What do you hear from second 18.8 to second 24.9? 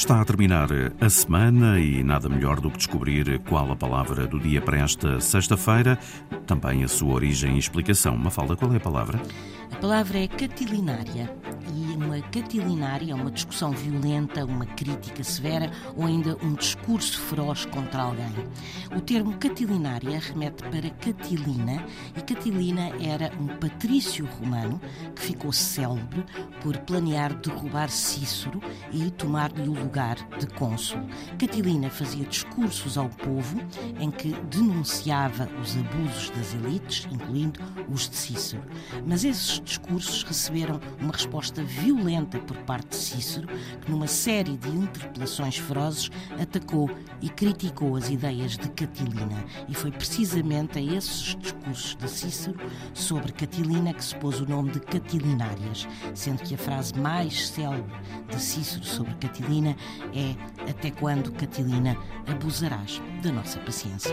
O termo catilinária remete para Catilina e Catilina era um patrício romano